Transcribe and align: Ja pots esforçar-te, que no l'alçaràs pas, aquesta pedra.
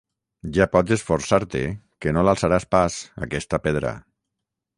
Ja 0.57 0.65
pots 0.75 0.95
esforçar-te, 0.95 1.61
que 2.05 2.15
no 2.17 2.25
l'alçaràs 2.29 2.67
pas, 2.77 2.99
aquesta 3.29 3.61
pedra. 3.69 3.95